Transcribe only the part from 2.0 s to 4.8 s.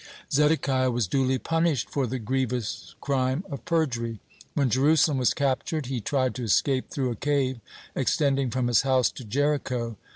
the grievous crime of perjury. When